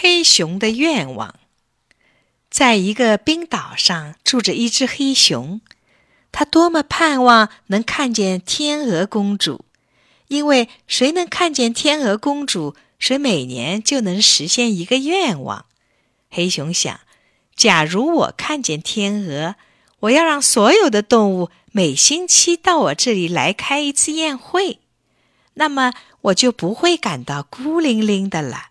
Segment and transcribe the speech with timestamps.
[0.00, 1.36] 黑熊的愿望。
[2.50, 5.60] 在一个冰岛上住着一只黑熊，
[6.32, 9.64] 它多么盼望能看见天鹅公主，
[10.28, 15.66] 因为谁能看见天鹅公主，谁每年就能实现一个愿望。
[16.30, 17.00] 黑熊想：
[17.54, 19.56] 假如我看见天鹅，
[20.00, 24.80] 我要让所有的动物每星期到我这里来开一次宴会，
[25.54, 25.92] 那么
[26.22, 28.70] 我就不会感到孤零零的了。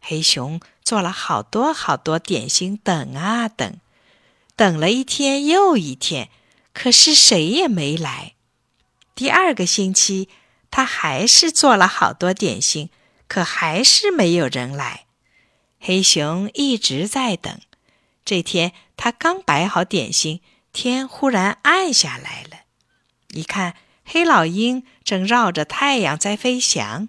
[0.00, 3.78] 黑熊做了好多好多点心，等啊等，
[4.56, 6.30] 等了一天又一天，
[6.72, 8.34] 可是谁也没来。
[9.14, 10.28] 第二个星期，
[10.70, 12.88] 他还是做了好多点心，
[13.28, 15.04] 可还是没有人来。
[15.78, 17.60] 黑熊一直在等。
[18.24, 20.40] 这天，他刚摆好点心，
[20.72, 22.60] 天忽然暗下来了。
[23.32, 27.08] 一看，黑老鹰正绕着太阳在飞翔。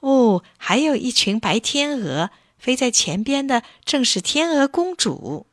[0.00, 5.46] 哦，还有一群白天鹅飞在前边的，正是天鹅公主。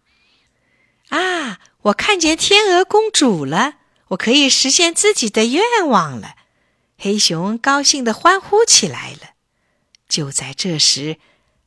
[1.09, 3.75] 啊，我看见天鹅公主了，
[4.09, 6.35] 我可以实现自己的愿望了！
[6.97, 9.31] 黑熊高兴地欢呼起来了。
[10.07, 11.17] 就在这时，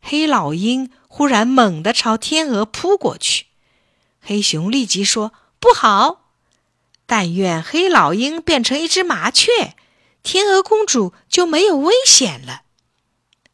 [0.01, 3.47] 黑老鹰忽然猛地朝天鹅扑过去。
[4.21, 6.31] 黑熊立即说：“不好！
[7.07, 9.75] 但愿黑老鹰变成一只麻雀，
[10.23, 12.63] 天鹅公主就没有危险了。”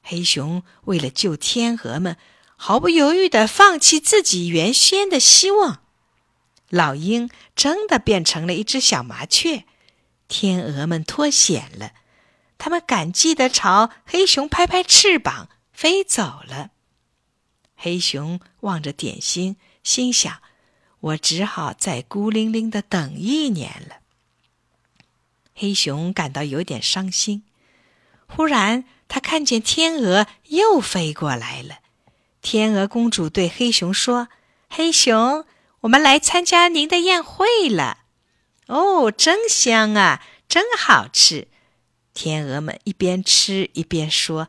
[0.06, 2.18] 黑熊为了救天鹅们，
[2.56, 5.80] 毫不犹豫地放弃自己原先的希望。
[6.68, 9.64] 老鹰真的变成了一只小麻雀，
[10.28, 11.92] 天鹅们脱险了。
[12.58, 16.70] 他们感激地朝黑熊拍拍翅膀，飞走了。
[17.74, 20.42] 黑熊望着点心，心想
[21.00, 23.96] ：“我只好再孤零零地等一年了。”
[25.54, 27.44] 黑熊感到有点伤心。
[28.36, 31.78] 忽然，他看见天鹅又飞过来了。
[32.42, 34.26] 天鹅公主对黑熊说
[34.68, 35.44] ：“黑熊，
[35.82, 37.98] 我们来参加您的宴会了。
[38.66, 41.46] 哦，真香啊，真好吃！”
[42.12, 44.48] 天鹅们一边吃一边说，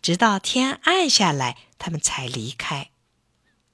[0.00, 2.88] 直到天暗下来，他们才离开。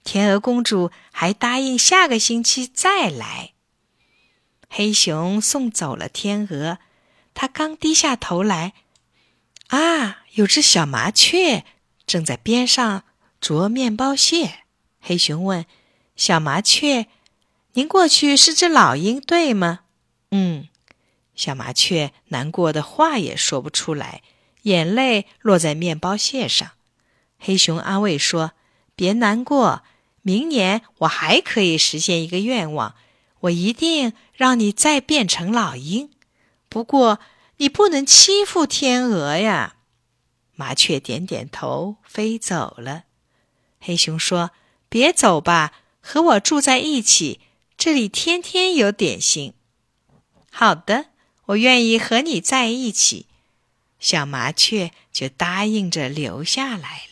[0.03, 3.53] 天鹅公主还答应下个星期再来。
[4.69, 6.78] 黑熊送走了天鹅，
[7.32, 8.72] 他刚低下头来。
[9.72, 11.65] 啊，有只小麻雀
[12.06, 13.05] 正在边上
[13.41, 14.65] 啄面包屑。
[15.00, 15.65] 黑熊问
[16.15, 17.06] ：“小麻雀，
[17.72, 19.81] 您过去是只老鹰，对吗
[20.31, 20.69] ？”“嗯。”
[21.34, 24.21] 小麻雀难过的话也说不出来，
[24.65, 26.72] 眼泪落在面包屑上。
[27.38, 28.53] 黑熊安慰说
[28.94, 29.82] ：“别难过，
[30.21, 32.94] 明年我还可以实现一个愿望，
[33.41, 36.11] 我一定让你再变成老鹰。
[36.69, 37.21] 不过。”
[37.58, 39.76] 你不能欺负天鹅呀！
[40.54, 43.04] 麻雀点点头，飞走了。
[43.80, 44.50] 黑熊说
[44.88, 47.40] ：“别走吧，和我住在一起，
[47.76, 49.54] 这里天天有点心。”
[50.50, 51.06] 好的，
[51.46, 53.26] 我愿意和你在一起。
[53.98, 57.04] 小麻雀就答应着留下来